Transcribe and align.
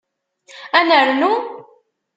Ad 0.77 0.85
nernu? 0.87 1.31